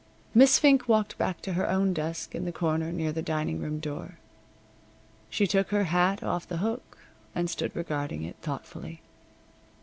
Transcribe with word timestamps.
Miss 0.33 0.57
Fink 0.57 0.89
walked 0.89 1.15
back 1.19 1.43
to 1.43 1.53
her 1.53 1.69
own 1.69 1.93
desk 1.93 2.33
in 2.33 2.45
the 2.45 2.51
corner 2.51 2.91
near 2.91 3.11
the 3.11 3.21
dining 3.21 3.59
room 3.59 3.77
door. 3.79 4.17
She 5.29 5.45
took 5.45 5.69
her 5.69 5.83
hat 5.83 6.23
off 6.23 6.47
the 6.47 6.57
hook, 6.57 6.97
and 7.35 7.47
stood 7.47 7.75
regarding 7.75 8.23
it, 8.23 8.37
thoughtfully. 8.41 9.03